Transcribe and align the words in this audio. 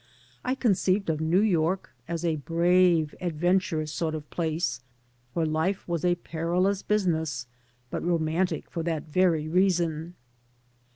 I 0.43 0.55
conceived 0.55 1.11
of 1.11 1.21
New 1.21 1.41
York 1.41 1.91
as 2.07 2.25
a 2.25 2.37
brave, 2.37 3.13
adventurous 3.21 3.93
sort 3.93 4.15
of 4.15 4.27
place 4.31 4.81
where 5.33 5.45
life 5.45 5.87
was 5.87 6.03
a 6.03 6.15
pmldUs 6.15 6.87
business, 6.87 7.45
but 7.91 8.01
rpmantic 8.01 8.67
for 8.67 8.81
that 8.81 9.09
very 9.09 9.47
reason. 9.47 10.15